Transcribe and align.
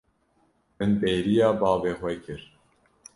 Min 0.77 0.91
bêriya 1.01 1.47
bavê 1.61 1.91
xwe 1.99 2.13
kir. 2.23 2.41